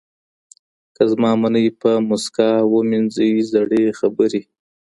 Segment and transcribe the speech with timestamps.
[0.95, 4.41] که زما منۍ په موسکا ومینځی زړې خبري